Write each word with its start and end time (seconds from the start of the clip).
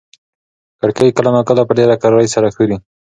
کړکۍ 0.79 1.09
کله 1.17 1.29
ناکله 1.35 1.61
په 1.67 1.73
ډېرې 1.77 1.95
کرارۍ 2.01 2.27
سره 2.35 2.53
ښوري. 2.55 2.77